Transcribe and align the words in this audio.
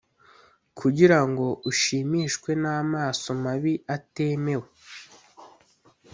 kugirango 0.79 1.45
ushimishwe 1.69 2.49
n'amaso 2.61 3.29
mabi 3.43 3.73
atemewe. 3.95 4.67